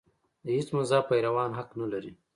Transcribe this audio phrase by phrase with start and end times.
[0.45, 2.11] د هېڅ مذهب پیروان حق نه لري.